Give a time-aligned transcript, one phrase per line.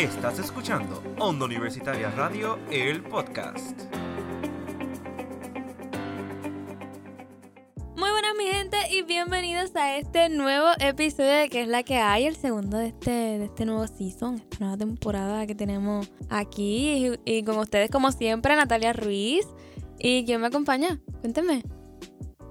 [0.00, 3.78] Estás escuchando Onda Universitaria Radio, el podcast.
[7.96, 11.96] Muy buenas mi gente y bienvenidos a este nuevo episodio de que es la que
[11.96, 17.18] hay, el segundo de este, de este nuevo season, esta nueva temporada que tenemos aquí
[17.26, 19.46] y, y con ustedes como siempre Natalia Ruiz.
[19.98, 20.98] ¿Y quién me acompaña?
[21.20, 21.62] Cuénteme.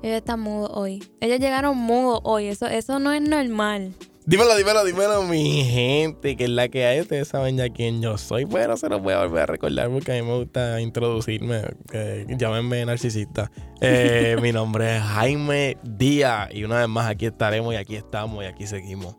[0.04, 1.04] Ella está mudo hoy.
[1.20, 3.96] Ellas llegaron mudo hoy, eso, eso no es normal.
[4.30, 7.02] Dímelo, dímelo, dímelo, mi gente, que es la que hay.
[7.02, 10.12] Ustedes saben ya quién yo soy, pero se los voy a volver a recordar porque
[10.12, 11.64] a mí me gusta introducirme.
[11.92, 13.50] Que llámenme narcisista.
[13.82, 18.44] Eh, mi nombre es Jaime Díaz y una vez más aquí estaremos y aquí estamos
[18.44, 19.16] y aquí seguimos.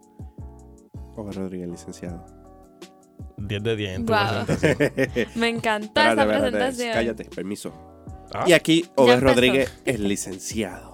[1.17, 2.25] Jorge Rodríguez, licenciado.
[3.37, 4.47] 10 de 10 en tu Guau.
[4.47, 5.29] presentación.
[5.35, 6.93] Me encantó esa presentación.
[6.93, 7.73] Cállate, permiso.
[8.33, 8.45] Ah.
[8.47, 9.19] Y aquí, empezó.
[9.19, 10.90] Rodríguez, el licenciado.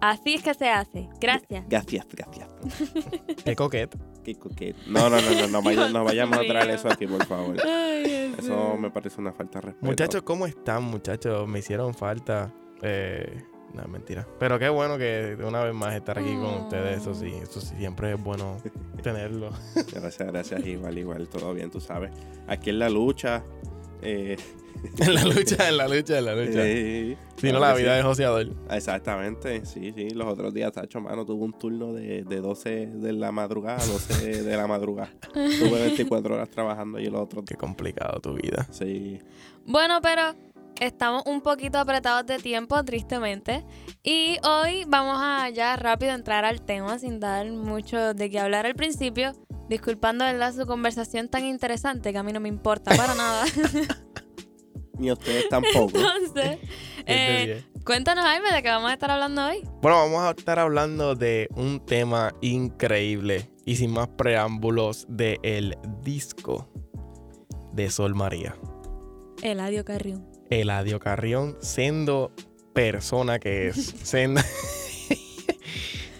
[0.00, 1.08] Así es que se hace.
[1.20, 1.64] Gracias.
[1.68, 2.48] Gracias, gracias.
[3.44, 3.98] Qué coquete.
[4.24, 4.78] Qué coquete.
[4.88, 7.56] No, no, no, no, no, vaya- no vayamos a traer eso aquí, por favor.
[7.66, 8.34] Ay.
[8.38, 9.86] Eso me parece una falta de respeto.
[9.86, 11.46] Muchachos, ¿cómo están, muchachos?
[11.48, 12.52] Me hicieron falta.
[12.82, 14.26] Eh, no, mentira.
[14.38, 16.98] Pero qué bueno que una vez más estar aquí con ustedes.
[17.00, 18.56] Eso sí, eso sí, siempre es bueno
[19.02, 19.50] tenerlo.
[19.92, 20.66] Gracias, gracias.
[20.66, 22.10] Igual, igual, todo bien, tú sabes.
[22.48, 23.44] Aquí en la lucha.
[24.02, 24.36] Eh,
[24.98, 26.60] en la lucha, en la lucha, en la lucha.
[26.62, 27.98] eh, si no, la vida sí.
[27.98, 28.48] es joseador.
[28.70, 30.10] Exactamente, sí, sí.
[30.10, 33.86] Los otros días, Tacho, mano, tuve un turno de, de 12 de la madrugada a
[33.86, 35.12] 12 de la madrugada.
[35.32, 37.44] Tuve 24 horas trabajando y los otros.
[37.46, 38.66] Qué complicado tu vida.
[38.70, 39.18] Sí.
[39.64, 40.34] Bueno, pero
[40.80, 43.64] estamos un poquito apretados de tiempo, tristemente.
[44.02, 48.66] Y hoy vamos a ya rápido entrar al tema sin dar mucho de qué hablar
[48.66, 49.32] al principio.
[49.68, 50.54] Disculpando, ¿verdad?
[50.54, 53.44] Su conversación tan interesante que a mí no me importa para nada.
[54.98, 55.92] Ni a ustedes tampoco.
[55.98, 56.58] Entonces,
[57.06, 57.84] 10 de eh, 10.
[57.84, 59.62] cuéntanos, Jaime, de qué vamos a estar hablando hoy.
[59.82, 65.76] Bueno, vamos a estar hablando de un tema increíble y sin más preámbulos de el
[66.02, 66.68] disco
[67.74, 68.56] de Sol María.
[69.42, 70.26] Eladio Carrión.
[70.48, 72.32] Eladio Carrión, siendo
[72.72, 73.76] persona que es.
[74.02, 74.40] Sendo-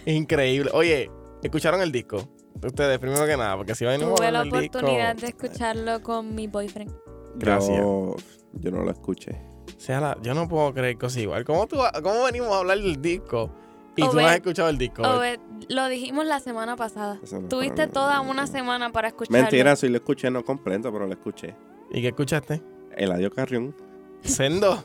[0.04, 0.70] Increíble.
[0.74, 1.10] Oye,
[1.42, 2.28] ¿escucharon el disco?
[2.62, 6.46] Ustedes, primero que nada, porque si venimos Tuve la disco, oportunidad de escucharlo con mi
[6.46, 6.92] boyfriend.
[7.36, 7.76] Gracias.
[7.78, 8.16] Yo,
[8.54, 9.40] yo no lo escuché.
[9.78, 11.44] sea la- yo no puedo creer cosas igual.
[11.44, 13.50] ¿Cómo, tú, ¿Cómo venimos a hablar del disco
[13.94, 15.02] y tú no has escuchado el disco?
[15.02, 17.20] Obed, lo dijimos la semana pasada.
[17.30, 18.46] No- Tuviste toda no, una no.
[18.46, 19.38] semana para escucharlo.
[19.42, 21.54] Mentira, sí lo escuché, no completo, pero lo escuché.
[21.90, 22.62] ¿Y qué escuchaste?
[22.96, 23.74] Eladio Carrión.
[24.22, 24.82] Sendo,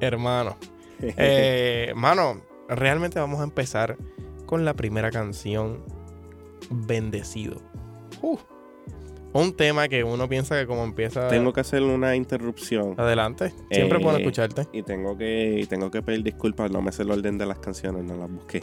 [0.00, 0.56] hermano.
[1.02, 3.96] Eh, mano, realmente vamos a empezar
[4.44, 5.82] con la primera canción,
[6.70, 7.60] Bendecido.
[8.22, 8.38] Uh,
[9.32, 11.28] un tema que uno piensa que como empieza...
[11.28, 12.94] Tengo que hacer una interrupción.
[12.96, 14.66] Adelante, siempre Eh, puedo escucharte.
[14.72, 17.58] Y tengo que, y tengo que pedir disculpas, no me sé el orden de las
[17.60, 18.60] canciones, no las busqué.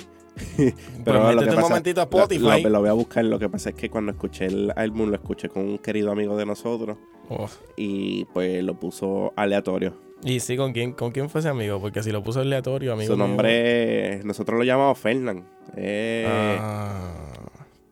[1.06, 2.64] Pero lo que un pasa- momentito a Spotify.
[2.64, 5.16] lo- lo voy a buscar, lo que pasa es que cuando escuché el álbum lo
[5.16, 6.98] escuché con un querido amigo de nosotros
[7.30, 9.94] Oh, y pues lo puso aleatorio.
[10.24, 11.80] Y sí, ¿con quién, ¿con quién fue ese amigo?
[11.80, 15.46] Porque si lo puso aleatorio, amigo Su mío- nombre, nosotros lo llamamos Fernán.
[15.76, 17.14] Eh, Ah,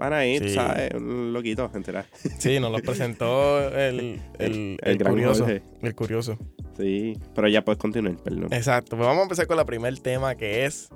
[0.05, 0.49] Para ahí, sí.
[0.49, 0.91] ¿sabes?
[0.93, 2.05] Loquito, enterar.
[2.37, 5.45] sí, nos lo presentó el, el, El el gran curioso.
[5.45, 5.63] Jorge.
[5.81, 6.37] El curioso.
[6.77, 8.49] Sí, pero ya puedes continuar, perdón.
[8.51, 8.95] Exacto.
[8.95, 10.89] Pues vamos a empezar con el primer tema que es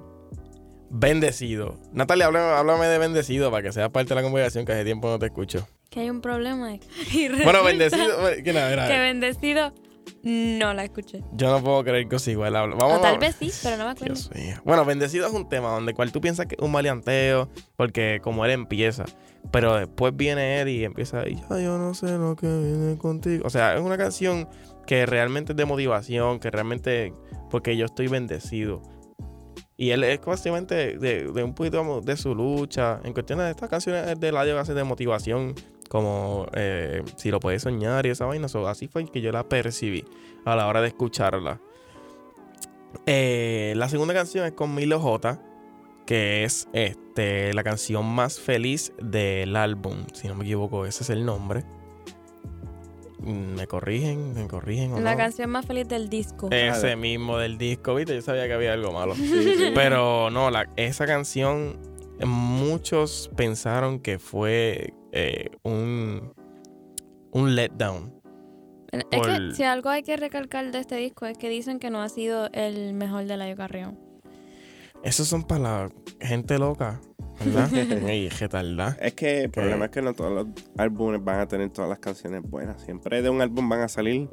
[0.92, 1.80] Bendecido.
[1.92, 5.08] Natalia, háblame, háblame de Bendecido para que sea parte de la conversación que hace tiempo
[5.10, 5.68] no te escucho.
[5.90, 6.72] Que hay un problema.
[7.12, 8.06] Y Bueno, Bendecido.
[8.44, 9.74] Que nada, mira, Que bendecido
[10.24, 11.24] no la escuché.
[11.34, 12.56] yo no puedo creer que es igual.
[12.56, 14.14] habla- Vamos o tal vez sí, pero no me acuerdo.
[14.16, 14.56] Dios mío.
[14.66, 18.46] Bueno, Bendecido es un tema donde cual tú piensas que es un maleanteo, porque como
[18.46, 19.06] él empieza,
[19.52, 23.44] pero después viene él y empieza, y ya yo no sé lo que viene contigo.
[23.46, 24.48] O sea, es una canción
[24.88, 27.14] que realmente es de motivación, que realmente,
[27.52, 28.82] porque yo estoy bendecido.
[29.78, 33.00] Y él es básicamente de, de un poquito de su lucha.
[33.06, 35.56] En cuestiones de estas canciones de la que hace de motivación,
[35.90, 38.48] como eh, si lo puedes soñar y esa vaina.
[38.48, 40.06] So, así fue que yo la percibí
[40.46, 41.60] a la hora de escucharla.
[43.06, 45.42] Eh, la segunda canción es con Milo J,
[46.06, 50.06] que es este, la canción más feliz del álbum.
[50.14, 51.64] Si no me equivoco, ese es el nombre.
[53.20, 55.18] Mm, Me corrigen, me corrigen o La no?
[55.18, 56.48] canción más feliz del disco.
[56.52, 58.16] Ese mismo del disco, ¿viste?
[58.16, 59.14] Yo sabía que había algo malo.
[59.16, 59.28] Sí,
[59.58, 59.72] sí.
[59.76, 61.78] Pero no, la, esa canción,
[62.26, 66.34] muchos pensaron que fue eh, un,
[67.32, 68.14] un letdown.
[68.92, 71.90] es por- que si algo hay que recalcar de este disco es que dicen que
[71.90, 73.98] no ha sido el mejor de la Carrión.
[75.04, 77.00] Esos son para la gente loca,
[77.44, 77.70] ¿verdad?
[78.14, 78.98] y retardada.
[79.02, 82.00] Es que el problema es que no todos los álbumes van a tener todas las
[82.00, 82.82] canciones buenas.
[82.82, 84.28] Siempre de un álbum van a salir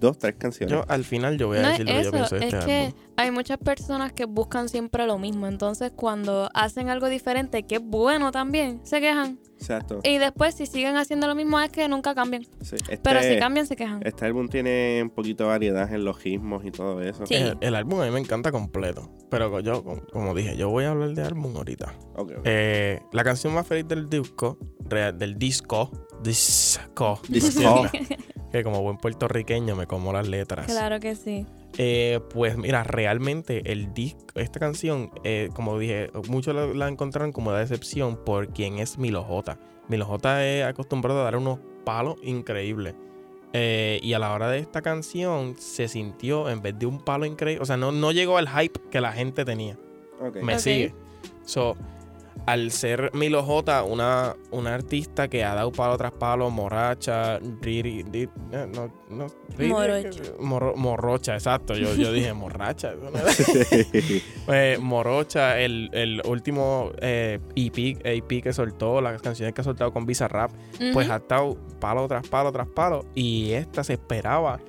[0.00, 0.72] dos, tres canciones.
[0.72, 2.54] Yo al final yo voy a No decir lo que yo eso, pienso de es
[2.54, 3.00] este que álbum.
[3.16, 5.46] hay muchas personas que buscan siempre lo mismo.
[5.46, 9.38] Entonces, cuando hacen algo diferente, que es bueno también, se quejan.
[9.58, 10.00] Exacto.
[10.04, 12.42] Y después, si siguen haciendo lo mismo, es que nunca cambian.
[12.60, 14.00] Sí, este, Pero si cambian, se quejan.
[14.04, 17.24] este álbum tiene un poquito de variedad en los ritmos y todo eso.
[17.26, 17.34] Sí.
[17.36, 19.10] El, el álbum a mí me encanta completo.
[19.30, 19.82] Pero yo,
[20.12, 21.94] como- dije, yo voy a hablar de álbum ahorita.
[22.16, 22.42] Ok, ok.
[22.44, 25.90] Eh, la canción más feliz del disco, real- del disco,
[26.22, 27.86] disco, Disco.
[28.52, 30.66] que como buen puertorriqueño me como las letras.
[30.66, 31.46] Claro que sí.
[31.78, 37.32] Eh, pues mira, realmente el disco, esta canción, eh, como dije, muchos la, la encontraron
[37.32, 39.58] como de decepción por quien es Milo J.
[39.88, 42.94] Milo J es acostumbrado a dar unos palos increíbles.
[43.52, 47.24] Eh, y a la hora de esta canción se sintió, en vez de un palo
[47.24, 49.78] increíble, o sea, no, no llegó al hype que la gente tenía.
[50.20, 50.42] Ok.
[50.42, 50.94] Me sigue.
[51.44, 51.76] So,
[52.46, 58.04] al ser Milo J, una, una artista que ha dado palo tras palo, morracha, riri,
[58.04, 59.26] ri- eh, no, no,
[59.58, 60.20] riri- Morocha.
[60.38, 61.74] morro- morrocha, exacto.
[61.74, 62.92] Yo, yo dije morracha.
[64.46, 69.92] Pues, morocha, el, el último eh, EP, EP que soltó, las canciones que ha soltado
[69.92, 70.50] con Visa Rap,
[70.92, 73.04] pues ha estado palo tras palo tras palo.
[73.14, 74.60] Y esta se esperaba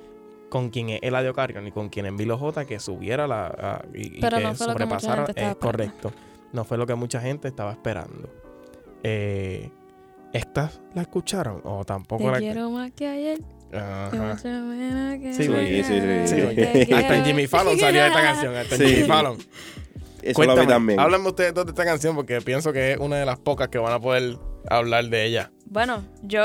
[0.48, 3.82] con quien es Eladio Carrion y con quien es Milo J que subiera la a-
[3.94, 5.50] y, que no fue lo que mucha sobrepasara.
[5.50, 6.12] es correcto.
[6.52, 8.28] No fue lo que mucha gente estaba esperando.
[9.02, 9.70] Eh,
[10.32, 11.60] ¿Estas la escucharon?
[11.64, 13.40] O tampoco Te la quiero más que ayer.
[13.72, 14.36] Ajá.
[15.20, 18.54] que Sí, sí, sí, sí, Sí, Hasta en Jimmy Fallon salió esta canción.
[18.56, 18.86] Hasta en Sí.
[18.94, 19.36] Jimmy Fallon.
[19.36, 21.00] Eso lo vi Cuéntame, también.
[21.00, 23.78] háblame ustedes dos de esta canción porque pienso que es una de las pocas que
[23.78, 24.36] van a poder
[24.68, 25.52] hablar de ella.
[25.66, 26.40] Bueno, yo,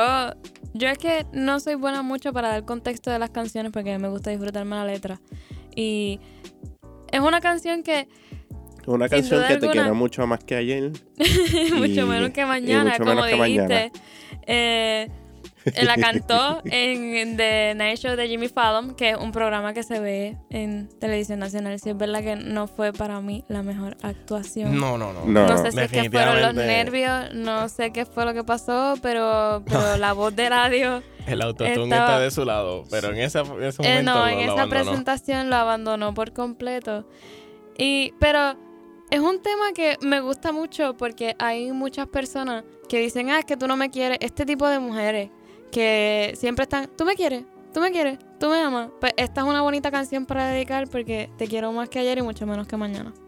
[0.74, 4.10] yo es que no soy buena mucho para dar contexto de las canciones porque me
[4.10, 5.20] gusta disfrutarme la letra.
[5.76, 6.20] Y
[7.12, 8.08] es una canción que
[8.86, 9.72] Una Sin canción que te alguna.
[9.72, 10.92] quiero mucho más que ayer.
[11.76, 13.68] mucho menos que mañana, mucho como menos que mañana.
[13.68, 14.00] dijiste.
[14.48, 15.10] Eh,
[15.66, 19.74] eh, la cantó en, en The Night Show de Jimmy Fallon, que es un programa
[19.74, 21.80] que se ve en televisión nacional.
[21.80, 24.78] Si es verdad que no fue para mí la mejor actuación.
[24.78, 25.24] No, no, no.
[25.26, 25.48] No.
[25.48, 28.96] No sé si es que fueron los nervios, no sé qué fue lo que pasó,
[29.02, 33.20] pero, pero la voz de radio, El autotune Estaba- está de su lado, pero en
[33.20, 34.70] ese, en ese eh, momento no, lo- en lo esa abandonó.
[34.70, 37.08] presentación lo abandonó por completo.
[37.78, 38.56] Y, pero
[39.14, 43.46] es un tema que me gusta mucho porque hay muchas personas que dicen, ah, es
[43.46, 45.30] que tú no me quieres, este tipo de mujeres
[45.72, 48.90] que siempre están, tú me quieres, tú me quieres, tú me amas.
[49.00, 52.22] Pues esta es una bonita canción para dedicar porque te quiero más que ayer y
[52.24, 53.14] mucho menos que mañana.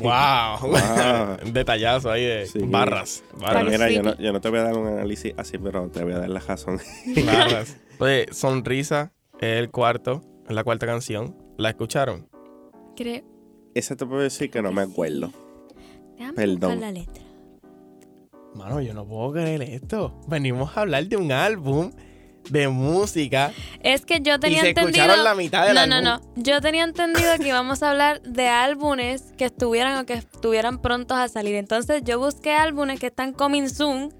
[0.00, 0.60] Wow.
[0.62, 1.36] Wow.
[1.44, 2.58] Un detallazo ahí de Sí.
[2.64, 3.22] barras.
[3.66, 6.14] Mira, yo no, yo no te voy a dar un análisis así, pero te voy
[6.14, 6.80] a dar la razón.
[7.26, 7.76] barras.
[7.98, 11.36] Oye, Sonrisa es el cuarto, es la cuarta canción.
[11.58, 12.30] ¿La escucharon?
[12.96, 13.33] Creo.
[13.74, 15.32] Esa te puedo decir que no me acuerdo.
[16.16, 16.58] Déjame Perdón.
[16.60, 17.22] buscar la letra.
[18.54, 20.14] Mano, yo no puedo creer esto.
[20.28, 21.90] Venimos a hablar de un álbum
[22.50, 24.90] de música Es que yo y tenía se entendido.
[25.02, 26.04] escucharon la mitad del No, álbum.
[26.04, 26.20] no, no.
[26.36, 31.16] Yo tenía entendido que íbamos a hablar de álbumes que estuvieran o que estuvieran prontos
[31.16, 31.54] a salir.
[31.56, 34.12] Entonces yo busqué álbumes que están coming soon.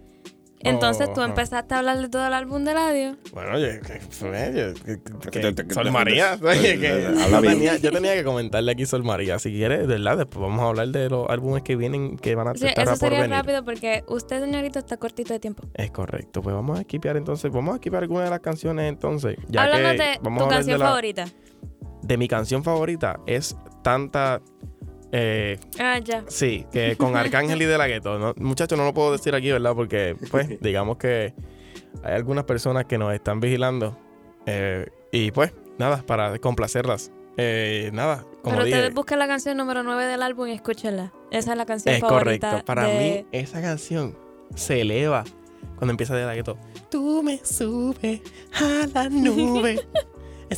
[0.64, 1.24] Entonces tú Oh.
[1.24, 3.16] empezaste a hablar de todo el álbum de radio.
[3.32, 3.66] Bueno, yo,
[4.10, 6.36] Sol María.
[6.36, 9.38] yo, tenía, que comentarle aquí Sol María.
[9.38, 12.48] Si quieres, de verdad, después vamos a hablar de los álbumes que vienen, que van
[12.48, 13.36] a Sí, estar eso por sería venir.
[13.36, 15.64] rápido porque usted, señorito, está cortito de tiempo.
[15.74, 16.42] Es correcto.
[16.42, 17.50] Pues vamos a esquipear entonces.
[17.52, 19.36] Vamos a esquipear alguna de las canciones entonces.
[19.48, 21.24] Ya de vamos tu canción de, la- favorita.
[22.02, 23.20] de mi canción favorita.
[23.26, 24.40] Es tanta.
[25.16, 26.24] Eh, Ah, ya.
[26.26, 28.18] sí, que con Arcángel y de la Gueto.
[28.18, 28.34] ¿no?
[28.36, 29.74] Muchachos, no lo puedo decir aquí, ¿verdad?
[29.74, 31.32] Porque, pues, digamos que
[32.02, 33.96] hay algunas personas que nos están vigilando.
[34.46, 37.12] eh, y pues, nada, para complacerlas.
[37.36, 38.76] Eh, nada, como Pero dije.
[38.78, 41.12] ustedes busquen la canción número 9 del álbum y escúchenla.
[41.30, 42.48] Esa es la canción Es favorita.
[42.50, 42.64] correcto.
[42.66, 44.16] Para de- mí, esa canción
[44.56, 45.24] se eleva
[45.76, 46.56] cuando empieza de la gueto.
[46.90, 48.20] Tú me subes
[48.60, 49.80] a la nube.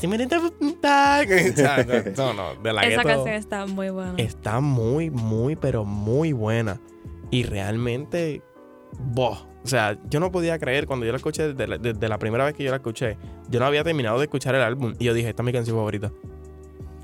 [2.17, 4.15] No, no, de la Esa canción está muy buena.
[4.17, 6.81] está muy, muy, pero muy buena.
[7.31, 8.43] Y realmente,
[8.99, 9.47] boh.
[9.65, 12.45] O sea, yo no podía creer cuando yo la escuché, desde la, desde la primera
[12.45, 14.95] vez que yo la escuché, yo no había terminado de escuchar el álbum.
[14.99, 16.13] Y yo dije, esta es mi canción favorita.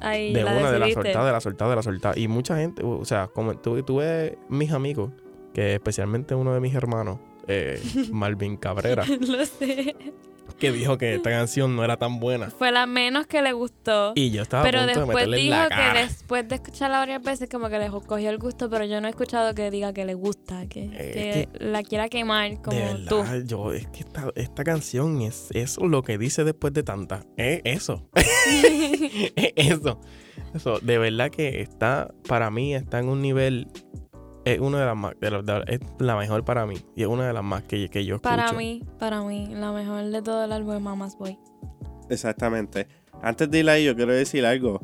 [0.01, 2.19] Ahí de la una, de la soltada, de la soltada, de la soltada.
[2.19, 5.11] Y mucha gente, o sea, como tuve, tuve mis amigos,
[5.53, 7.81] que especialmente uno de mis hermanos, eh,
[8.13, 9.95] Malvin Cabrera, Lo sé.
[10.63, 12.49] Que dijo que esta canción no era tan buena.
[12.51, 14.13] Fue la menos que le gustó.
[14.15, 17.49] Y yo estaba pero a punto de después dijo que después de escucharla varias veces
[17.51, 20.15] como que le cogió el gusto, pero yo no he escuchado que diga que le
[20.15, 23.25] gusta, que, Eh, que la quiera quemar como de tú.
[23.45, 27.25] yo, es que esta, esta canción es eso lo que dice después de tanta.
[27.37, 28.09] Es eso.
[29.35, 30.01] Es eso.
[30.55, 33.69] Eso, de verdad que está, para mí, está en un nivel.
[34.45, 35.13] Es una de las más.
[35.21, 36.77] de los- de- es la mejor para mí.
[36.97, 38.29] Y es una de las más que, que yo escucho.
[38.35, 41.39] Para mí, para mí, la mejor de todo el álbum es Mama's Boy.
[42.11, 42.89] Exactamente.
[43.23, 44.81] Antes de ir ahí, yo quiero decir algo.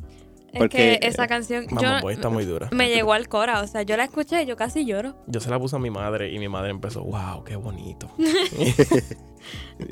[0.52, 2.70] Es Porque, que esa eh, canción Vamos, yo, pues está muy dura.
[2.72, 3.60] me llegó al cora.
[3.60, 5.16] O sea, yo la escuché y yo casi lloro.
[5.26, 8.08] Yo se la puse a mi madre y mi madre empezó, wow, qué bonito.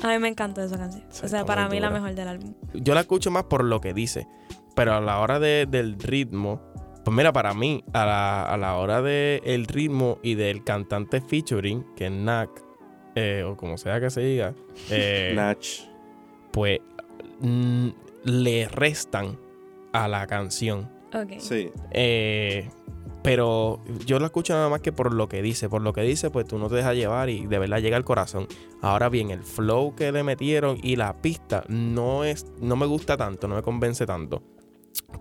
[0.01, 1.03] A mí me encantó esa canción.
[1.09, 2.53] Sí, o sea, para mí la mejor del álbum.
[2.73, 4.27] Yo la escucho más por lo que dice,
[4.75, 6.61] pero a la hora de- del ritmo,
[7.07, 11.85] pues mira, para mí, a la, a la hora del ritmo y del cantante featuring,
[11.95, 12.49] que es Nak,
[13.15, 14.53] eh, o como sea que se diga,
[14.89, 15.65] eh, Nach.
[16.51, 16.81] pues
[17.39, 17.87] mm,
[18.25, 19.39] le restan
[19.93, 20.91] a la canción.
[21.13, 21.39] Ok.
[21.39, 21.71] Sí.
[21.91, 22.69] Eh,
[23.23, 25.69] pero yo la escucho nada más que por lo que dice.
[25.69, 28.03] Por lo que dice, pues tú no te dejas llevar y de verdad llega al
[28.03, 28.49] corazón.
[28.81, 33.15] Ahora bien, el flow que le metieron y la pista no es, no me gusta
[33.15, 34.43] tanto, no me convence tanto.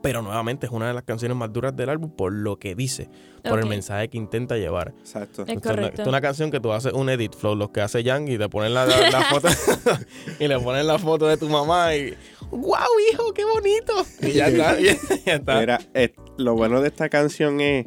[0.02, 3.08] Pero nuevamente es una de las canciones más duras del álbum por lo que dice,
[3.48, 4.92] por el mensaje que intenta llevar.
[4.98, 5.42] Exacto.
[5.42, 5.90] Es Esto es una- correcto.
[5.92, 8.38] esto es una canción que tú haces un edit flow, los que hace Yang y
[8.38, 9.48] te ponen la, la- la foto
[10.40, 12.14] y le ponen la foto de tu mamá y
[12.50, 12.72] ¡Wow,
[13.12, 13.92] hijo, qué bonito!
[14.22, 14.78] Y ya está,
[15.24, 15.58] ya está.
[15.60, 17.86] Mira, eh, lo bueno de esta canción es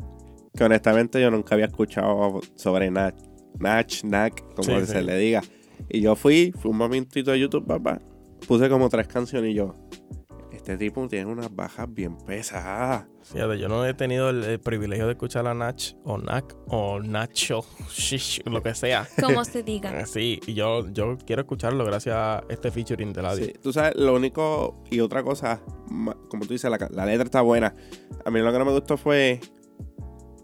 [0.57, 3.15] que honestamente yo nunca había escuchado sobre Nach.
[3.57, 5.05] Nach, Nak, como Sí, se sí.
[5.05, 5.41] le diga.
[5.89, 7.99] Y yo fui, fui un momentito de YouTube, papá.
[8.47, 9.75] Puse como tres canciones y yo.
[10.69, 13.07] Este tipo tiene unas bajas bien pesadas.
[13.23, 16.99] Fíjate, yo no he tenido el, el privilegio de escuchar a Nach o Nak o
[16.99, 19.07] Nacho, shish, lo que sea.
[19.19, 20.05] Como se diga.
[20.05, 23.45] Sí, y yo, yo quiero escucharlo gracias a este featuring de Ladio.
[23.45, 27.41] Sí, tú sabes, lo único y otra cosa, como tú dices, la, la letra está
[27.41, 27.73] buena.
[28.23, 29.39] A mí lo que no me gustó fue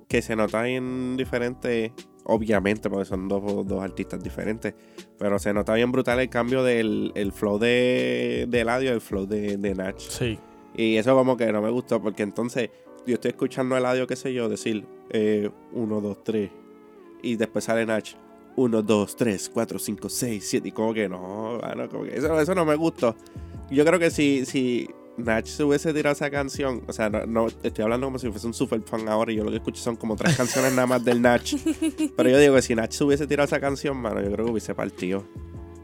[0.07, 1.93] que se nota bien diferente,
[2.25, 4.73] obviamente, porque son dos, dos artistas diferentes,
[5.17, 9.01] pero se nota bien brutal el cambio del el flow de, de Eladio y el
[9.01, 9.97] flow de, de Nach.
[9.97, 10.37] Sí,
[10.75, 12.69] Y eso como que no me gustó, porque entonces
[13.05, 16.51] yo estoy escuchando a Eladio, qué sé yo, decir eh, uno, dos, tres,
[17.21, 18.05] y después sale Nach.
[18.57, 20.67] 1, 2, 3, 4, 5, 6, 7.
[20.69, 23.13] Y como que no, mano, como que eso, eso no me gustó.
[23.69, 27.47] Yo creo que si, si Nach se hubiese tirado esa canción, o sea, no, no-
[27.63, 29.95] estoy hablando como si fuese un super fan ahora y yo lo que escucho son
[29.95, 31.41] como tres canciones nada más del Nach.
[32.17, 34.51] Pero yo digo que si Nach se hubiese tirado esa canción, mano, yo creo que
[34.51, 35.23] hubiese partido.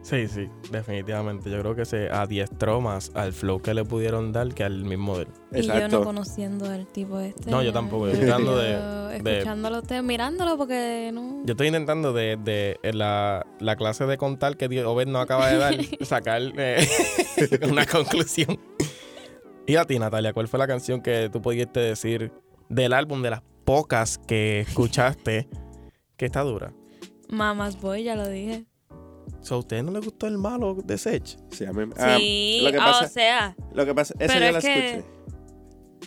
[0.02, 1.50] sí, sí, definitivamente.
[1.50, 5.18] Yo creo que se adiestró más al flow que le pudieron dar que al mismo
[5.18, 5.30] de él.
[5.54, 6.04] Y yo no Exacto.
[6.04, 7.50] conociendo al tipo este.
[7.52, 11.44] No, yo tampoco, yo estoy tratando de- de- Escuchándolo a usted, mirándolo porque no...
[11.46, 15.50] Yo estoy intentando de, de en la, la clase de contar que Obed no acaba
[15.50, 16.88] de dar, sacar eh,
[17.70, 18.58] una conclusión.
[19.72, 22.30] Y a ti, Natalia, ¿cuál fue la canción que tú pudiste decir
[22.68, 25.48] del álbum, de las pocas que escuchaste,
[26.18, 26.74] que está dura?
[27.30, 28.66] Mamas Boy, ya lo dije.
[29.40, 31.38] So, ¿A usted no le gustó el malo de Sech?
[31.52, 34.46] Sí, a mí- ah, Sí, lo que pasa- o sea, Lo que pasa, esa Pero
[34.46, 35.06] yo la es que- escuché.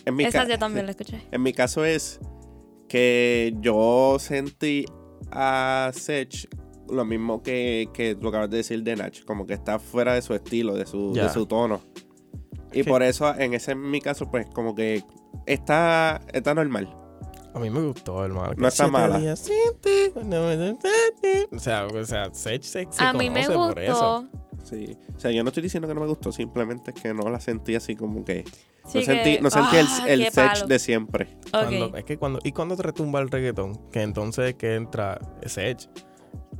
[0.05, 1.23] En mi, esa yo también la escuché.
[1.31, 2.19] en mi caso es
[2.87, 4.85] que yo sentí
[5.31, 6.47] a Sech
[6.87, 10.21] lo mismo que, que tú acabas de decir de Nach, como que está fuera de
[10.21, 11.81] su estilo, de su, de su tono.
[12.73, 12.89] Y Sí.
[12.89, 15.03] por eso, en ese en mi caso, pues como que
[15.45, 16.93] está, está normal.
[17.53, 18.53] A mí me gustó el malo.
[18.57, 19.17] No está mala.
[19.17, 21.55] días sin ti, no me de ti.
[21.55, 24.21] O sea, o sea Sech se, se a mí me conoce por eso.
[24.29, 24.45] gustó.
[24.65, 24.97] Sí.
[25.15, 27.39] O sea, yo no estoy diciendo que no me gustó, simplemente es que no la
[27.39, 28.43] sentí así como que...
[28.87, 31.37] Sí no, que- sentí, no sentí el, Ah, el Sech de siempre.
[31.51, 31.95] Cuando- Ok.
[31.97, 35.87] es que cuando, y cuando te retumba el reggaetón, que entonces que entra edge.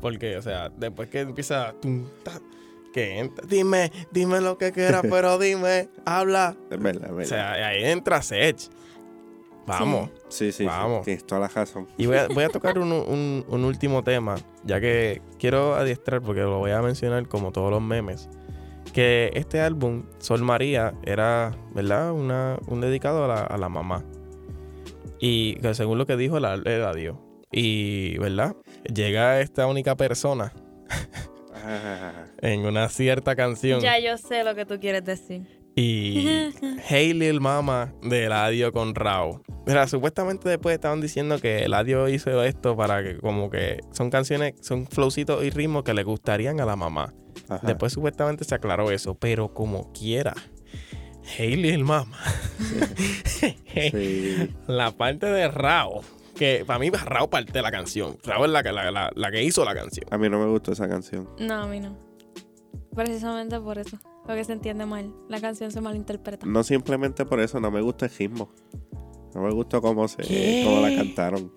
[0.01, 2.39] Porque, o sea, después que empieza tum, ta,
[2.95, 6.55] que entra, dime, dime lo que quieras, pero dime, habla.
[6.71, 7.29] Es verdad, es O verdad.
[7.29, 8.57] sea, ahí entra Sech.
[9.67, 10.11] Vamos.
[10.29, 11.03] sí, sí, sí, vamos.
[11.03, 11.87] tienes toda la razón.
[11.97, 16.21] Y voy a, voy a tocar un, un- un último tema, ya que quiero adiestrar,
[16.21, 18.29] porque lo voy a mencionar como todos los memes.
[18.93, 22.13] Que este álbum, Sol María, era, ¿verdad?
[22.13, 24.05] Una, un dedicado a la, a la mamá.
[25.19, 27.17] Y que según lo que dijo, la, el adiós.
[27.51, 28.55] Y, ¿verdad?
[28.93, 30.53] Llega esta única persona
[32.41, 33.81] en una cierta canción.
[33.81, 35.47] Ya yo sé lo que tú quieres decir.
[35.75, 36.51] Y
[36.87, 39.41] Hey Lil Mama de Eladio con Rao.
[39.67, 44.53] Mira, supuestamente después estaban diciendo que Eladio hizo esto para que como que son canciones,
[44.61, 47.13] son flowcitos y ritmos que le gustarían a la mamá.
[47.49, 47.67] ajá.
[47.67, 50.33] Después supuestamente se aclaró eso, pero como quiera.
[51.27, 52.17] Hey Lil Mama.
[53.25, 53.57] Sí.
[54.67, 56.01] La parte de Rao,
[56.35, 58.17] que para mí Rao parte de la canción.
[58.23, 60.05] Rao es la que, la, la- la que hizo la canción.
[60.11, 61.29] A mí no me gustó esa canción.
[61.39, 61.97] No, a mí no.
[62.93, 63.97] Precisamente por eso.
[64.25, 65.13] Porque se entiende mal.
[65.29, 66.45] La canción se malinterpreta.
[66.45, 68.49] No simplemente por eso, no me gusta el ritmo.
[69.33, 70.63] No me gustó cómo se ¿Qué?
[70.65, 71.51] cómo la cantaron.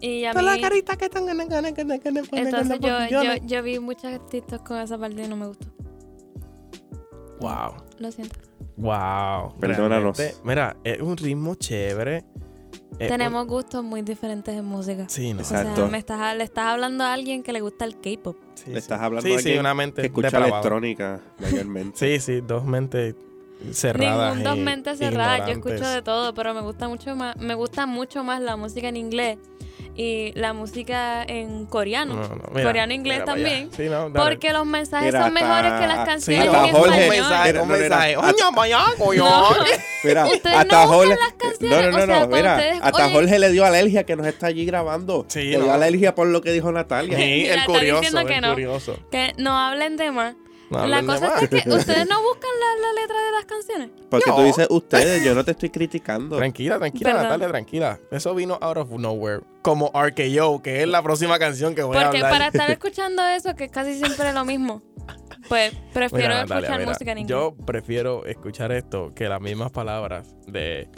[0.00, 0.60] Y a Toda la mí...
[0.60, 5.36] carita que están Entonces yo, yo, yo vi muchos TikToks con esa parte y no
[5.36, 5.68] me gustó.
[7.40, 7.74] Wow.
[7.98, 8.34] Lo siento.
[8.76, 9.54] Wow.
[9.60, 10.16] Perdónanos.
[10.18, 12.24] Realmente, Mira, es un ritmo chévere.
[12.98, 15.08] Eh, Tenemos gustos muy diferentes en música.
[15.08, 15.40] Sí, no.
[15.40, 15.88] O sea, Exacto.
[15.88, 18.36] me estás, le estás hablando a alguien que le gusta el K-pop.
[18.54, 18.78] Sí, Le sí.
[18.78, 21.98] estás hablando sí, a sí, alguien una mente Que escucha electrónica, mayormente.
[21.98, 23.14] Sí, sí, dos mentes
[23.72, 24.36] cerradas.
[24.36, 25.46] Ningún dos mentes cerradas.
[25.46, 28.88] Yo escucho de todo, pero me gusta mucho más, me gusta mucho más la música
[28.88, 29.38] en inglés
[29.94, 32.14] y la música en coreano.
[32.14, 33.70] No, no, mira, Coreano, inglés también.
[33.76, 34.10] Sí, no.
[34.12, 37.08] Porque los mensajes Mira, son hasta- mejores que las sí, canciones hasta en Jorge- español.
[37.28, 37.52] mensaje,
[40.04, 41.08] Mira, hasta- Jorge.
[41.16, 42.54] las canciones, No, no, o no, sea, mira.
[42.56, 45.26] ustedes- hasta oye- Jorge le dio alergia que nos está allí grabando.
[45.28, 45.72] Sí, le dio no.
[45.72, 47.16] alergia por lo que dijo Natalia.
[47.16, 48.50] Sí, el curioso, que el no.
[48.50, 48.96] curioso.
[49.10, 50.34] Que no hablen de más.
[50.80, 53.90] No la cosa es que ustedes no buscan la, la letra de las canciones.
[54.10, 54.36] Porque No.
[54.36, 56.36] tú dices ustedes, yo no te estoy criticando.
[56.36, 57.22] Tranquila, tranquila, Perdón.
[57.24, 57.98] Natalia, tranquila.
[58.10, 59.42] Eso vino out of nowhere.
[59.62, 62.32] Como RKO, que es la próxima canción que voy a Porque hablar.
[62.32, 64.82] para estar escuchando eso, que es casi siempre lo mismo,
[65.48, 67.30] pues prefiero Mira, Natalia, escuchar mira, música en inglés.
[67.30, 70.88] Yo prefiero escuchar esto que las mismas palabras de.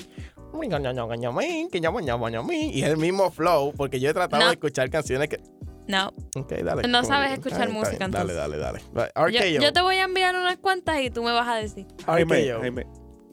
[2.53, 4.49] Y es el mismo flow, porque yo he tratado No.
[4.49, 5.41] de escuchar canciones que.
[5.87, 6.13] No.
[6.37, 6.89] Ok, dale.
[6.89, 8.11] No sabes escuchar música, bien.
[8.11, 8.61] Dale, entonces.
[8.61, 8.81] dale,
[9.15, 9.61] dale.
[9.61, 11.87] Yo, te voy a enviar unas cuantas y tú me vas a decir.
[12.07, 12.53] Jaime.
[12.61, 12.87] Jaime,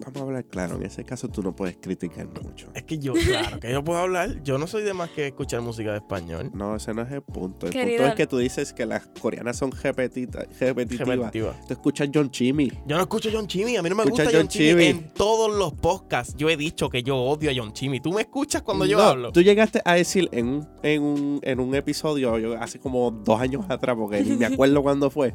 [0.06, 0.76] vamos a hablar claro.
[0.76, 2.70] En ese caso tú no puedes criticar mucho.
[2.74, 4.42] Es que yo, claro, que yo puedo hablar.
[4.44, 6.52] Yo no soy de más que escuchar música de español.
[6.54, 7.68] No, ese no es el punto.
[7.68, 7.98] El Querido.
[7.98, 10.48] punto es que tú dices que las coreanas son repetitivas.
[10.60, 11.56] Repetitiva.
[11.68, 12.70] Tú escuchas John Chimmy.
[12.86, 14.70] Yo no escucho John Chimmy, a mí no me Escucha gusta John John Chimmy.
[14.70, 14.86] Chimmy.
[14.86, 18.00] En todos los podcasts yo he dicho que yo odio a John Chimmy.
[18.00, 19.32] ¿Tú me escuchas cuando yo No, hablo?
[19.32, 23.40] Tú llegaste a decir en un, en un, en un episodio yo, hace como dos
[23.40, 25.34] años atrás, porque ni me acuerdo cuándo fue.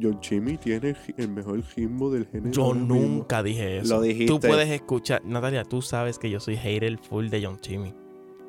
[0.00, 2.52] John Chimmy tiene el mejor ritmo del género.
[2.52, 2.94] Yo ahora mismo".
[2.94, 3.94] nunca dije eso.
[3.94, 4.26] Lo dijiste.
[4.26, 7.94] Tú puedes escuchar, Natalia, tú sabes que yo soy hater full de John Chimmy.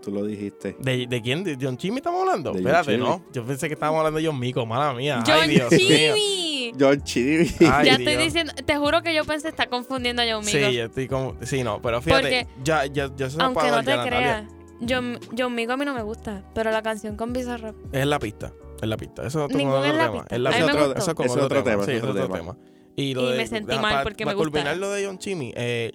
[0.02, 0.76] Tú lo dijiste.
[0.80, 1.44] ¿De, de quién?
[1.44, 2.52] ¿De John Chimmy estamos hablando?
[2.52, 3.24] De Espérate, no.
[3.34, 5.22] Yo pensé que estábamos hablando de John Mico, mala mía.
[5.26, 5.80] John Ay, Dios mío.
[6.16, 6.72] Chimmy.
[6.80, 7.50] John Chimmy.
[7.72, 10.70] Ay, ya estoy diciendo, te juro que yo pensé está confundiendo a John Sí, Migo.
[10.70, 11.36] yo estoy como.
[11.42, 12.22] Sí, no, pero fíjate.
[12.22, 14.46] Porque, ya, ya, ya se Aunque no te creas,
[14.88, 17.76] John, John Migo a mí no me gusta, pero la canción con Bizarrap.
[17.92, 18.54] Es la pista.
[18.82, 19.26] Es la pista.
[19.26, 20.12] Eso es Ningún otro la tema.
[20.22, 20.36] pista.
[20.36, 20.66] Es la pista.
[20.98, 21.12] Eso
[21.46, 22.38] otro tema, Sí, es otro otro tema.
[22.38, 22.58] tema.
[22.96, 24.52] Y, lo Y de, me sentí mal pa- porque pa me gustaba.
[24.52, 25.92] culminar lo de John Chimmy, eh,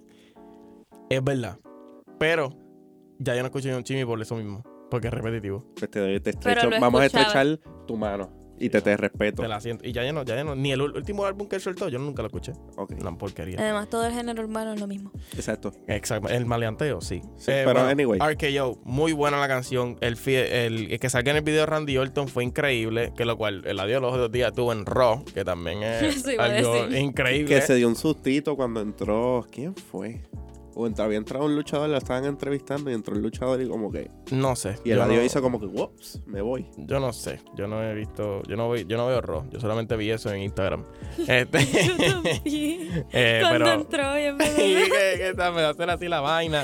[1.11, 1.59] es verdad.
[2.19, 2.51] Pero
[3.19, 4.63] ya yo no escucho John Chimmy por eso mismo.
[4.91, 5.65] Porque es repetitivo.
[5.79, 8.31] Pues te- te estrecho- vamos a estrechar tu mano
[8.65, 9.43] y te, te respeto.
[9.43, 9.87] Te la siento.
[9.87, 10.55] Y ya yo no, ya yo no.
[10.55, 12.53] Ni el último álbum que él soltó, yo nunca lo escuché.
[12.77, 13.57] Ok, Una porquería.
[13.61, 15.11] Además, todo el género urbano es lo mismo.
[15.37, 15.73] exacto.
[15.89, 16.29] Exacto.
[16.29, 17.21] El maleanteo, sí.
[17.37, 18.19] Sí, Eh, pero bueno, anyway.
[18.21, 19.97] RKO, muy buena la canción.
[20.01, 23.13] El, fie- el, el que salga en el video de Randy Orton fue increíble.
[23.17, 26.89] Que lo cual, el adiós los otros días tuvo en Raw, que también es algo
[26.89, 27.55] increíble.
[27.55, 29.47] Que se dio un sustito cuando entró.
[29.51, 30.21] ¿Quién fue?
[30.75, 33.91] O entró, había entrado un luchador, lo estaban entrevistando y entró el luchador y como
[33.93, 34.11] que.
[34.31, 34.77] No sé.
[34.85, 36.67] Y el adiós no- hizo como que, whoops, me voy.
[36.77, 39.61] Yo no sé, yo no he visto, yo no voy, yo no veo Raw, yo
[39.61, 40.85] solamente vi eso en Instagram.
[41.29, 41.59] Este,
[43.13, 44.45] eh, Cuando pero entró, y en que,
[45.17, 46.63] que está- me hacer así la vaina.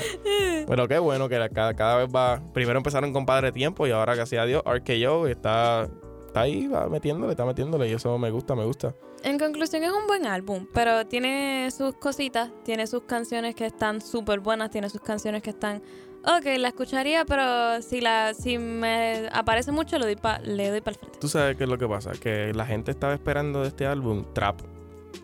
[0.67, 2.41] Pero qué bueno que la- cada, cada vez va.
[2.53, 5.89] Primero empezaron con Padre Tiempo y ahora casi adiós RKO está
[6.29, 8.93] está ahí, va metiéndole, está metiéndole y eso me gusta, me gusta.
[9.23, 14.01] En conclusión, es un buen álbum, pero tiene sus cositas, tiene sus canciones que están
[14.01, 15.81] súper buenas, tiene sus canciones que están.
[16.25, 20.81] Ok, la escucharía, pero si la si me aparece mucho, le doy pa, le doy
[20.81, 21.19] para el frente.
[21.19, 24.25] Tú sabes qué es lo que pasa, que la gente estaba esperando de este álbum
[24.33, 24.59] trap.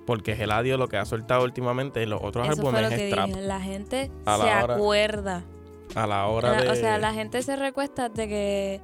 [0.06, 3.08] Porque Geladio lo que ha soltado últimamente en los otros Eso fue álbumes lo que
[3.10, 3.28] es trap.
[3.28, 3.42] dije.
[3.42, 5.44] La gente A la se hora- acuerda.
[5.96, 6.70] A la hora La- de.
[6.70, 8.82] O sea, la gente se recuesta de que.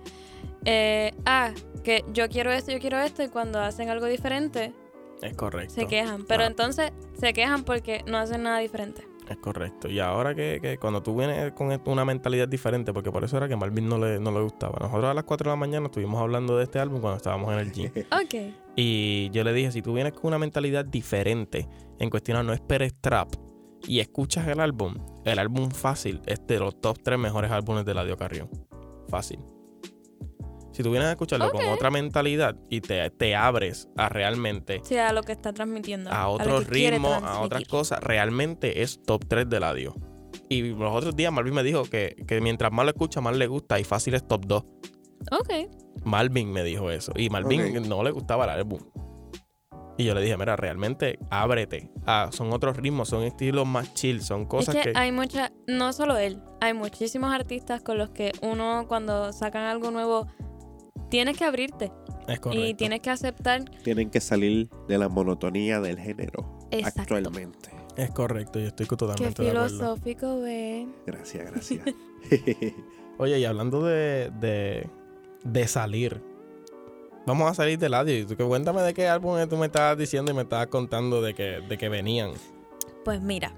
[0.66, 1.52] Eh, ah,
[1.84, 4.74] que yo quiero esto, yo quiero esto, y cuando hacen algo diferente,
[5.22, 5.74] Es correcto.
[5.74, 6.26] se quejan.
[6.26, 6.48] Pero Ah.
[6.48, 9.08] entonces se quejan porque no hacen nada diferente.
[9.30, 9.88] Es correcto.
[9.88, 13.48] Y ahora que, que cuando tú vienes con una mentalidad diferente, porque por eso era
[13.48, 14.78] que Marvin no le, no le gustaba.
[14.82, 17.60] Nosotros a las 4 de la mañana estuvimos hablando de este álbum cuando estábamos en
[17.60, 17.92] el gym.
[18.12, 18.36] Ok.
[18.76, 21.68] y yo le dije, si tú vienes con una mentalidad diferente
[22.00, 23.30] en cuestión a no esperes trap
[23.88, 27.94] y escuchas el álbum, el álbum fácil es de los top 3 mejores álbumes de
[27.94, 28.50] Ladio Carrión.
[29.08, 29.40] Fácil.
[30.72, 34.98] Si tú vienes a escucharlo con otra mentalidad y te, te abres a realmente Sí,
[34.98, 36.10] a lo que está transmitiendo.
[36.12, 39.96] a que quiere ritmos, a otras cosas, realmente es top 3 de Ladio.
[40.50, 43.48] Y los otros días Marvin me dijo que, que mientras más lo escucha, más le
[43.48, 44.64] gusta y fácil es top 2.
[45.32, 45.50] Ok.
[46.04, 47.12] Marvin me dijo eso.
[47.16, 47.86] Y Marvin Ok.
[47.86, 48.80] no le gustaba el álbum.
[49.98, 51.92] Y yo le dije, mira, realmente ábrete.
[52.08, 54.98] Ah, son otros ritmos, son estilos más chill, son cosas es que, que...
[54.98, 59.92] hay mucha, no solo él, hay muchísimos artistas con los que uno cuando sacan algo
[59.92, 60.28] nuevo
[61.12, 61.92] tienes que abrirte
[62.28, 62.66] es correcto.
[62.66, 63.66] y tienes que aceptar.
[63.84, 67.02] Tienen que salir de la monotonía del género Exacto.
[67.16, 67.70] actualmente.
[67.98, 69.70] Es correcto, yo estoy Qué totalmente de acuerdo.
[69.70, 70.88] filosófico, ve.
[71.06, 71.86] Gracias, gracias.
[73.18, 74.88] Oye, y hablando de, de,
[75.44, 76.22] de salir,
[77.28, 78.18] vamos a salir del audio.
[78.18, 81.22] Y tú que cuéntame de qué álbum tú me estabas diciendo y me estabas contando
[81.22, 82.32] de que, de que venían.
[83.04, 83.54] Pues mira,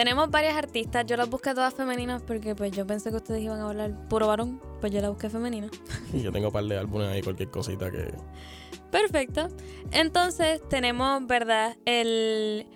[0.00, 1.04] tenemos varias artistas.
[1.04, 4.28] Yo las busqué todas femeninas porque pues yo pensé que ustedes iban a hablar puro
[4.28, 4.58] varón.
[4.80, 5.68] Pues yo las busqué femenina.
[6.14, 8.14] Y yo tengo un par de álbumes ahí, cualquier cosita que.
[8.90, 9.48] Perfecto.
[9.92, 11.76] Entonces tenemos, ¿verdad?
[11.84, 12.66] El,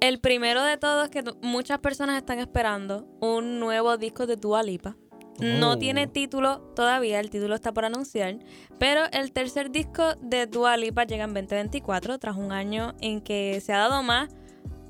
[0.00, 3.06] el primero de todos que muchas personas están esperando.
[3.20, 4.96] Un nuevo disco de Dua Lipa.
[5.38, 5.78] No Oh.
[5.78, 8.38] tiene título todavía, el título está por anunciar.
[8.78, 13.60] Pero el tercer disco de Dua Lipa llega en 2024, tras un año en que
[13.60, 14.30] se ha dado más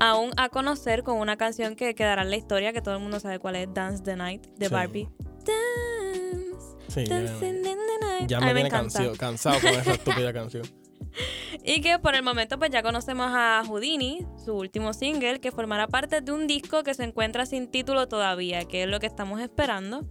[0.03, 3.19] aún a conocer con una canción que quedará en la historia, que todo el mundo
[3.19, 4.73] sabe cuál es, Dance the Night, de Sí.
[4.73, 5.09] Barbie.
[5.45, 8.27] Dance, Sí, ya, dancing in the night.
[8.29, 8.99] ya A me tiene encanta.
[8.99, 10.63] cansado, cansado con esa estúpida canción.
[11.63, 15.87] Y que por el momento pues ya conocemos a Houdini, su último single, que formará
[15.87, 19.41] parte de un disco que se encuentra sin título todavía, que es lo que estamos
[19.41, 20.05] esperando.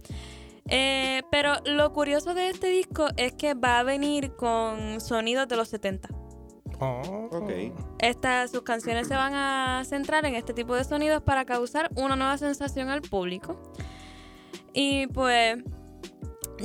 [0.69, 5.55] Eh, pero lo curioso de este disco es que va a venir con sonidos de
[5.57, 6.07] los 70.
[6.81, 7.29] Oh.
[7.31, 7.51] Ok.
[7.99, 12.15] Estas, sus canciones se van a centrar en este tipo de sonidos para causar una
[12.15, 13.61] nueva sensación al público.
[14.73, 15.57] Y pues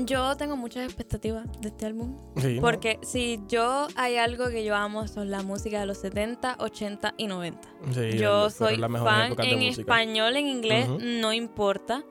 [0.05, 2.17] yo tengo muchas expectativas de este álbum.
[2.37, 2.63] Sí, ¿no?
[2.63, 7.15] Porque si yo hay algo que yo amo son la música de los 70, 80
[7.19, 7.69] y 90.
[7.93, 9.81] Sí, yo soy fan en música.
[9.83, 12.05] español, en inglés, no importa.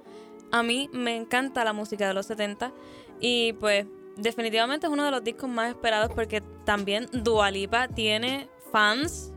[0.51, 2.71] A mí me encanta la música de los 70
[3.19, 8.47] y pues definitivamente es uno de los discos más esperados porque también Dua Lipa tiene
[8.71, 9.31] fans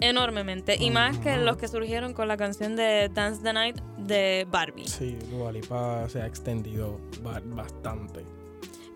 [0.00, 4.46] enormemente y más que los que surgieron con la canción de Dance the Night de
[4.50, 4.88] Barbie.
[4.88, 8.24] Sí, Dua Lipa se ha extendido ba- bastante.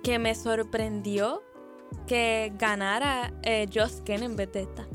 [0.03, 1.43] Que me sorprendió
[2.07, 4.87] que ganara eh, Just Ken en vez de esta.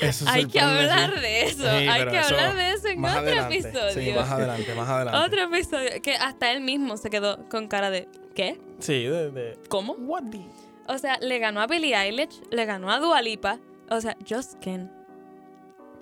[0.00, 0.58] Eso Hay que sí.
[0.60, 1.62] hablar de eso.
[1.62, 3.58] Sí, Hay que eso hablar de eso en otro adelante.
[3.58, 3.90] episodio.
[3.92, 5.26] Sí, más adelante, más adelante.
[5.26, 5.90] Otro episodio.
[6.02, 8.60] Que hasta él mismo se quedó con cara de ¿qué?
[8.78, 9.94] Sí, de, de- ¿Cómo?
[9.94, 10.46] What the-
[10.88, 13.60] O sea, le ganó a Billie Eilish, le ganó a Dua Lipa.
[13.90, 14.90] O sea, Just Ken.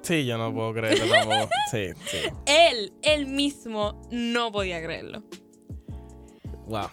[0.03, 1.49] Sí, yo no puedo creerlo tampoco.
[1.71, 2.19] Sí, sí.
[2.47, 5.23] Él, él mismo, no podía creerlo.
[6.69, 6.89] Wow.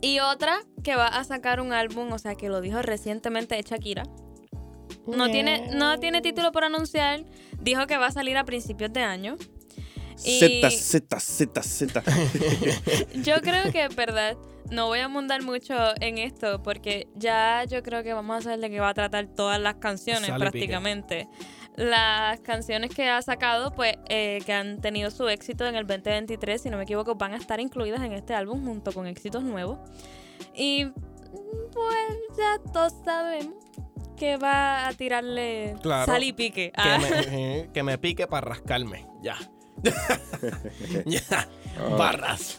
[0.00, 3.66] Y otra que va a sacar un álbum, o sea, que lo dijo recientemente es
[3.66, 4.04] Shakira.
[5.06, 7.24] No tiene, no tiene título por anunciar.
[7.60, 9.36] Dijo que va a salir a principios de año.
[10.24, 12.02] Y- Z, Z, Z, Z.
[13.22, 14.36] Yo creo que es verdad.
[14.74, 18.58] No voy a mundar mucho en esto porque ya yo creo que vamos a saber
[18.60, 20.50] de qué va a tratar todas las canciones Sale pique.
[20.50, 21.28] prácticamente.
[21.76, 26.60] Las canciones que ha sacado, pues, eh, que han tenido su éxito en el 2023,
[26.62, 29.78] si no me equivoco, van a estar incluidas en este álbum junto con éxitos nuevos.
[30.54, 30.86] Y
[31.72, 33.54] pues ya todos sabemos
[34.16, 36.06] que va a tirarle Claro.
[36.06, 36.70] sal y pique.
[36.70, 36.98] Que, Ah.
[36.98, 37.08] me,
[37.60, 39.06] eh, que me pique para rascarme.
[39.22, 39.36] Ya.
[41.06, 41.48] ya.
[41.84, 42.56] Oh, Barras.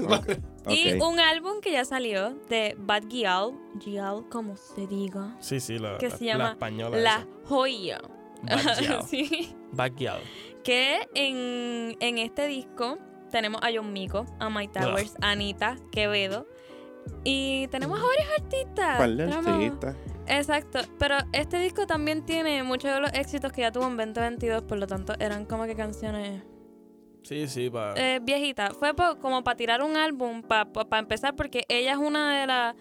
[0.67, 5.79] Y un álbum que ya salió de Bad Gyal, Gyal como se diga, Sí, sí,
[5.79, 6.97] la, que la- se la llama española.
[6.97, 7.27] La esa.
[7.45, 8.01] Joya.
[9.07, 9.55] Sí.
[9.71, 10.21] Backyard.
[10.63, 12.97] Que en, en este disco
[13.31, 16.47] tenemos a John Mico, a My Towers, a Anita, Quevedo.
[17.23, 18.97] Y tenemos a varios artistas.
[18.97, 19.95] ¿Cuál artista?
[20.27, 24.63] Exacto, pero este disco también tiene muchos de los éxitos que ya tuvo en 2022,
[24.63, 26.41] por lo tanto eran como que canciones
[27.25, 27.93] Sí, sí, para.
[28.15, 28.73] eh, viejitas.
[28.77, 32.75] Fue po- como para tirar un álbum, para empezar, porque ella es una de las...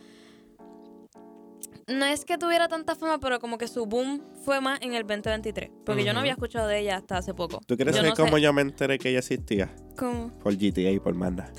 [1.87, 5.03] No es que tuviera tanta fama, pero como que su boom fue más en el
[5.07, 5.71] 2023.
[5.85, 7.61] Porque yo no había escuchado de ella hasta hace poco.
[7.67, 9.75] ¿Tú quieres Yo saber no sé- cómo yo me enteré que ella existía?
[9.99, 10.31] ¿Cómo?
[10.39, 11.53] Por GTA y por Manda.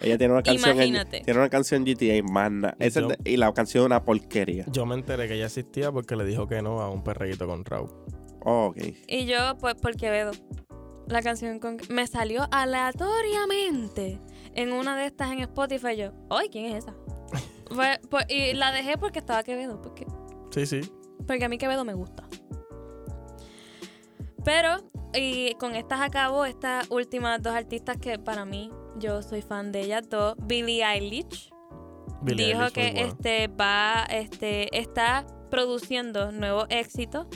[0.00, 0.70] ella tiene una canción.
[0.70, 1.20] en- Imagínate.
[1.22, 2.76] tiene una canción GTA Manda.
[2.78, 4.66] Yo- de- y la canción es una porquería.
[4.70, 7.64] Yo me enteré que ella existía porque le dijo que no a un perreguito con
[7.64, 7.90] Raúl.
[8.44, 8.76] Oh, ok.
[9.08, 10.30] Y yo, pues, por Quevedo.
[11.06, 11.78] La canción con...
[11.88, 14.20] me salió aleatoriamente
[14.54, 15.96] en una de estas en Spotify.
[15.96, 16.94] Yo, ¡ay, quién es esa!
[17.68, 19.82] Pues, y la dejé porque estaba Quevedo.
[19.82, 20.06] Porque
[20.56, 20.80] Sí, sí.
[21.26, 22.24] Porque a mí Quevedo me gusta.
[24.44, 24.76] Pero,
[25.12, 29.80] y con estas acabo estas últimas dos artistas que para mí, yo soy fan de
[29.80, 30.34] ellas dos.
[30.38, 31.50] Billie Eilish
[32.22, 37.26] Billie dijo Eilish, que este va, este, está produciendo nuevos éxitos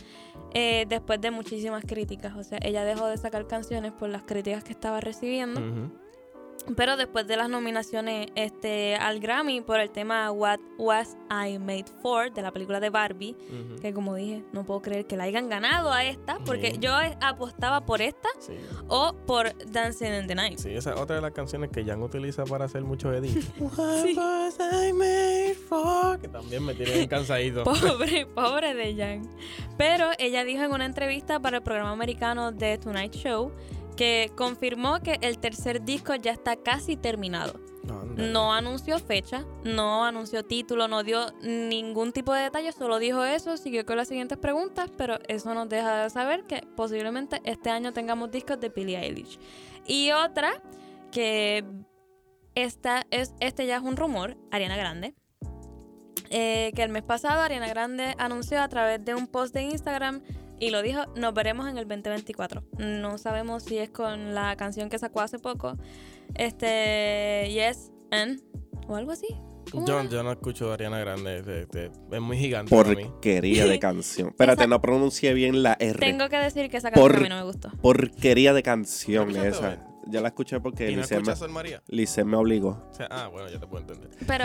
[0.54, 2.36] eh, después de muchísimas críticas.
[2.36, 5.60] O sea, ella dejó de sacar canciones por las críticas que estaba recibiendo.
[6.76, 11.86] Pero después de las nominaciones este, al Grammy por el tema What Was I Made
[12.02, 13.36] For de la película de Barbie,
[13.82, 16.78] que como dije, no puedo creer que la hayan ganado a esta, porque Sí.
[16.80, 18.54] yo apostaba por esta Sí.
[18.88, 20.58] o por Dancing in the Night.
[20.58, 23.46] Sí, esa es otra de las canciones que Jan utiliza para hacer muchos edits.
[23.58, 24.14] Sí.
[24.16, 26.18] What was I made for?
[26.20, 27.64] Que también me tiene bien cansadito.
[27.64, 29.28] Pobre, pobre de Jan.
[29.76, 33.52] Pero ella dijo en una entrevista para el programa americano The Tonight Show
[33.96, 37.60] que confirmó que el tercer disco ya está casi terminado.
[37.88, 38.30] Ándale.
[38.30, 43.56] No anunció fecha, no anunció título, no dio ningún tipo de detalle, solo dijo eso,
[43.56, 47.92] siguió con las siguientes preguntas, pero eso nos deja de saber que posiblemente este año
[47.92, 49.38] tengamos discos de Billie Eilish.
[49.86, 50.62] Y otra
[51.10, 51.64] que
[52.54, 55.14] esta es, este ya es un rumor, Ariana Grande.
[56.30, 60.22] eh, que el mes pasado Ariana Grande anunció a través de un post de Instagram
[60.60, 62.62] y lo dijo, nos veremos en el 2024.
[62.78, 65.76] No sabemos si es con la canción que sacó hace poco,
[66.34, 68.40] este, Yes and,
[68.88, 69.26] o algo así.
[69.70, 71.38] ¿Cómo Yo, yo no escucho a Ariana Grande.
[71.38, 73.04] este, este, es muy gigante para mí.
[73.04, 74.28] Porquería de canción.
[74.30, 75.98] Espérate, Esa- no pronuncié bien la R.
[75.98, 77.70] Tengo que decir que esa canción Por- a mí no me gustó.
[77.80, 79.89] Porquería de canción ¿La escuchaste, esa.
[80.10, 81.82] Ya la escuché porque ¿Y no Lice me, escuchas Sol María?
[81.88, 82.82] Lice me obligó.
[82.90, 84.10] O sea, ah, bueno, ya te puedo entender.
[84.26, 84.44] Pero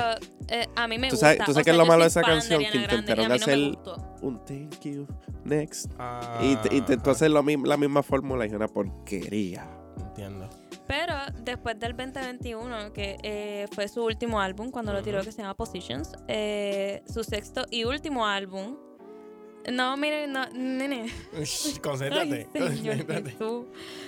[0.49, 1.27] eh, a mí me ¿Tú gusta.
[1.27, 2.61] sabes- tú sabes qué es lo malo de esa canción?
[2.71, 3.77] Que intentaron no hacer-.
[4.21, 5.07] Un thank you,
[5.43, 5.91] next.
[5.99, 9.65] Ah, Y te- intentó ajá, hacer lo mi- la misma fórmula y una porquería.
[9.97, 10.49] Entiendo.
[10.87, 15.41] Pero después del 2021, que eh, fue su último álbum, cuando lo tiró, que se
[15.41, 18.77] llama Positions, eh, su sexto y último álbum.
[19.71, 21.07] No, mire, no, nene.
[21.81, 22.47] concéntrate.
[22.53, 23.35] Ay, Señor concéntrate.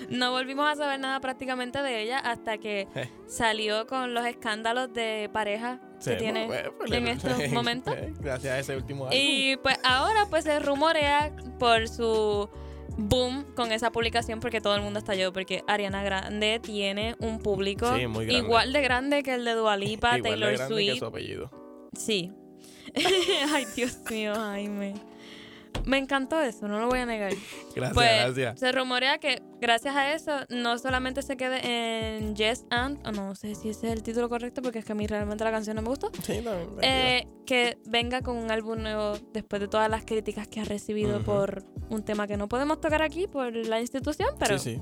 [0.09, 3.09] No volvimos a saber nada prácticamente de ella hasta que Eh.
[3.27, 7.95] salió con los escándalos de pareja Sí, que tiene pues, pues, en estos momentos.
[8.19, 9.17] Gracias a ese último álbum.
[9.19, 12.49] Y pues ahora pues se rumorea por su
[12.99, 17.95] boom con esa publicación porque todo el mundo estalló porque Ariana Grande tiene un público
[17.95, 18.01] Sí,
[18.33, 20.99] igual de grande que el de Dua Lipa, Igual de Taylor grande que Swift.
[20.99, 21.51] su apellido.
[21.95, 22.31] Sí.
[23.53, 24.93] Ay, Dios mío, Jaime.
[25.85, 27.31] Me encantó eso, no lo voy a negar.
[27.75, 28.59] Gracias, Pues gracias.
[28.59, 33.35] se rumorea que gracias a eso no solamente se quede en Yes and, oh, no
[33.35, 35.75] sé si ese es el título correcto porque es que a mí realmente la canción
[35.75, 36.69] no me gustó, Sí, también.
[36.81, 41.21] eh, que venga con un álbum nuevo después de todas las críticas que ha recibido
[41.23, 44.81] por un tema que no podemos tocar aquí por la institución, pero sí, sí.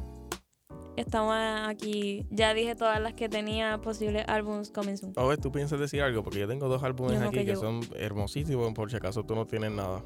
[0.97, 1.35] estamos
[1.67, 5.13] aquí, ya dije todas las que tenía posibles álbums coming soon.
[5.17, 7.81] A ver, tú piensas decir algo, porque yo tengo dos álbumes no aquí que son
[7.95, 10.03] hermosísimos, por si acaso tú no tienes nada.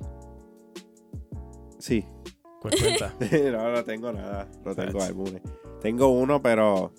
[1.79, 2.05] Sí.
[2.61, 3.15] Pues cuenta.
[3.51, 4.47] no, no tengo nada.
[4.65, 5.41] No tengo álbumes.
[5.81, 6.93] Tengo uno, pero.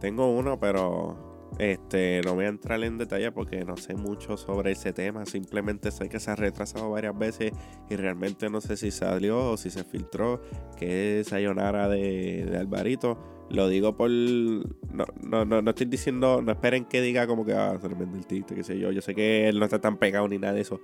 [0.00, 1.28] Tengo uno, pero.
[1.58, 5.26] Este, no voy a entrar en detalle porque no sé mucho sobre ese tema.
[5.26, 7.52] Simplemente sé que se ha retrasado varias veces
[7.90, 10.40] y realmente no sé si salió o si se filtró.
[10.78, 13.18] Que es Sayonara de, de Alvarito.
[13.50, 14.10] Lo digo por.
[14.10, 16.40] No, no, no, no estoy diciendo.
[16.40, 17.52] No esperen que diga como que.
[17.52, 18.92] Ah, tremendo el tiste, qué sé yo.
[18.92, 20.80] Yo sé que él no está tan pegado ni nada de eso.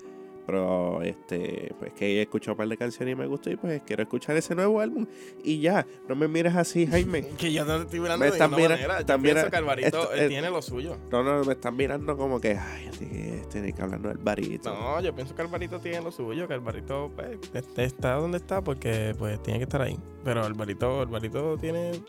[0.46, 3.82] Pero este, pues que he escuchado un par de canciones y me gustó y pues
[3.84, 5.06] quiero escuchar ese nuevo álbum.
[5.42, 7.26] Y ya, no me mires así, Jaime.
[7.38, 9.00] que yo no te estoy mirando Me de ninguna mira- manera.
[9.02, 10.96] Yo mira- que Alvarito esto- él eh, tiene lo suyo.
[11.10, 14.72] No, no, me están mirando como que, ay, este, tiene que hablar del barito.
[14.72, 18.62] No, yo pienso que Alvarito tiene lo suyo, que Alvarito pues, este, está donde está
[18.62, 19.98] porque pues tiene que estar ahí.
[20.24, 22.00] Pero Alvarito, Alvarito tiene eh,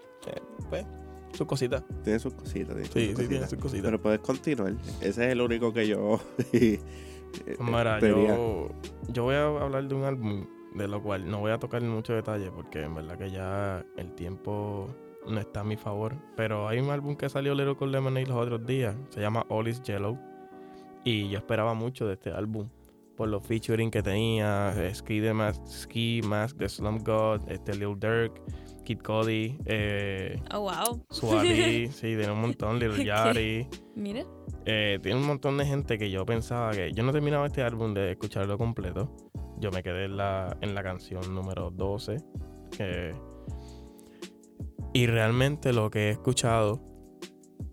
[0.69, 0.85] pues
[1.33, 1.83] sus cositas.
[2.03, 2.75] Tiene sus cositas.
[2.75, 3.49] Tiene Sí, sus sí, tiene cositas.
[3.49, 3.85] sus cositas.
[3.85, 4.73] Pero puedes continuar.
[5.01, 6.19] Ese es el único que yo.
[7.45, 8.35] eh, Mira, vería.
[8.35, 8.69] yo,
[9.09, 11.89] yo voy a hablar de un álbum de lo cual no voy a tocar en
[11.89, 14.87] mucho detalle porque en verdad que ya el tiempo
[15.27, 16.15] no está a mi favor.
[16.35, 18.95] Pero hay un álbum que salió Lyrical Lemonade los otros días.
[19.09, 20.17] Se llama All is Yellow.
[21.03, 22.69] Y yo esperaba mucho de este álbum.
[23.15, 24.73] Por los featuring que tenía.
[24.77, 27.49] eh, Ski, de Mas- Ski Mask de Slum God.
[27.49, 28.39] Este Lil Durk.
[28.87, 29.57] Kid Cody.
[29.65, 31.05] Eh, Oh, wow.
[31.11, 32.79] Sí, tiene un montón.
[32.79, 33.03] Lil ¿Qué?
[33.03, 33.67] Yachty.
[33.95, 34.25] Mire.
[34.65, 36.93] Eh, tiene un montón de gente que yo pensaba que.
[36.93, 39.13] Yo no terminaba este álbum de escucharlo completo.
[39.59, 42.17] Yo me quedé en la, en la canción número 12.
[42.77, 43.13] que-
[44.93, 46.81] y realmente lo que he escuchado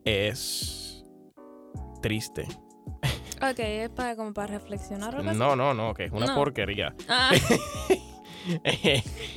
[0.04, 1.04] es
[2.02, 2.42] triste.
[3.40, 5.22] Ok, es para, como para reflexionar o.
[5.22, 6.34] No, no, no, que es una No.
[6.34, 6.94] porquería.
[7.08, 7.30] Ah,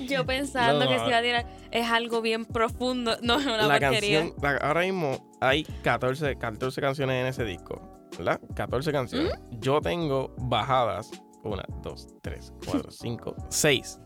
[0.07, 3.17] yo pensando No, que se iba a tirar, es algo bien profundo.
[3.21, 4.19] No, es una la porquería.
[4.21, 7.81] canción, la- ahora mismo hay 14, 14 canciones en ese disco,
[8.17, 8.39] ¿verdad?
[8.55, 9.33] 14 canciones.
[9.51, 9.59] ¿Mm?
[9.59, 11.11] Yo tengo bajadas
[11.43, 13.99] 1, 2, 3, 4, 5, 6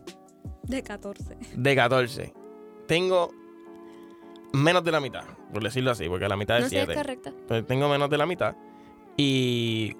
[0.64, 1.36] De 14.
[1.54, 2.32] de 14.
[2.86, 3.30] Tengo
[4.52, 6.94] menos de la mitad, por decirlo así, porque la mitad No es sé, es 7.
[7.00, 7.32] correcta.
[7.48, 8.54] Pero tengo menos de la mitad.
[9.16, 9.96] Y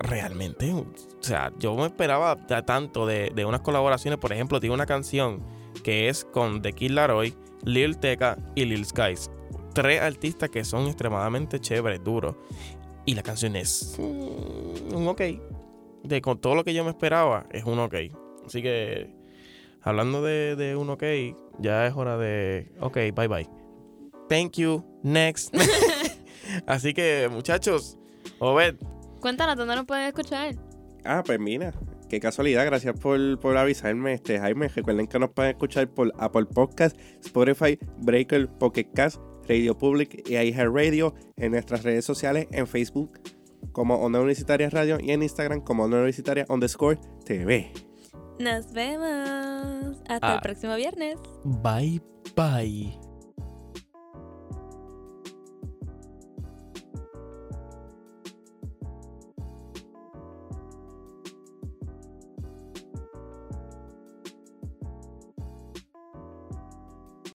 [0.00, 0.86] realmente, o
[1.20, 4.18] sea, yo me esperaba ta- tanto de, de unas colaboraciones.
[4.18, 5.42] Por ejemplo, tiene una canción
[5.84, 7.34] que es con The Kid Laroi,
[7.64, 9.30] Lil Tecca y Lil Skies.
[9.74, 12.34] Tres artistas que son extremadamente chéveres, duros.
[13.06, 15.20] Y la canción es mm, un ok.
[16.02, 17.94] De con todo lo que yo me esperaba, es un ok.
[18.46, 19.14] Así que,
[19.82, 21.04] hablando de, de un ok,
[21.58, 22.72] ya es hora de.
[22.80, 23.48] Ok, bye bye.
[24.28, 24.82] Thank you.
[25.02, 25.54] Next.
[26.66, 27.96] Así que, muchachos,
[28.38, 28.76] Obed,
[29.20, 30.54] Cuéntanos, ¿dónde nos pueden escuchar?
[31.04, 31.72] Ah, pues mira.
[32.08, 34.68] qué casualidad, gracias por, por avisarme, este Jaime.
[34.68, 40.36] Recuerden que nos pueden escuchar por Apple Podcast, Spotify, Breaker, Pocket Cast, Radio Public y
[40.36, 43.20] iHeartRadio en nuestras redes sociales, en Facebook
[43.72, 47.72] como Onda Universitaria Radio y en Instagram como Onda Universitaria underscore TV.
[48.40, 49.98] Nos vemos.
[50.08, 50.40] Hasta el Ah.
[50.42, 51.16] próximo viernes.
[51.44, 52.00] Bye,
[52.34, 53.09] bye.